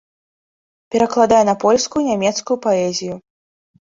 Перакладае 0.93 1.41
на 1.49 1.55
польскую 1.63 2.03
нямецкую 2.09 2.57
паэзію. 2.65 3.15